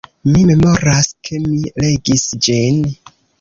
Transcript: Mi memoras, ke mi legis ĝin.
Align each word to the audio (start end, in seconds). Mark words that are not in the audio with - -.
Mi 0.27 0.45
memoras, 0.51 1.09
ke 1.29 1.41
mi 1.43 1.61
legis 1.85 2.25
ĝin. 2.49 2.81